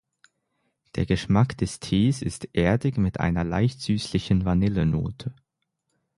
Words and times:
Der 0.95 1.05
Geschmack 1.05 1.55
des 1.59 1.79
Tees 1.79 2.23
ist 2.23 2.47
erdig 2.53 2.97
mit 2.97 3.19
einer 3.19 3.43
leicht 3.43 3.81
süßlichen 3.81 4.45
Vanille-Note. 4.45 5.31